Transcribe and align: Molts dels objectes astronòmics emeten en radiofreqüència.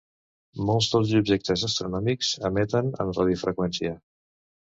Molts 0.69 0.87
dels 0.93 1.11
objectes 1.19 1.65
astronòmics 1.67 2.31
emeten 2.51 2.91
en 3.05 3.13
radiofreqüència. 3.21 3.93